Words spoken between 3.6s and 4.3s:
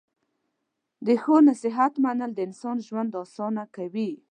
کوي.